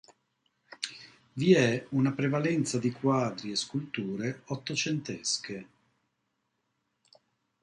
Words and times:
Vi 1.33 1.53
è 1.53 1.85
una 1.91 2.13
prevalenza 2.13 2.79
di 2.79 2.89
quadri 2.91 3.51
e 3.51 3.55
sculture 3.55 4.41
ottocentesche. 4.45 5.67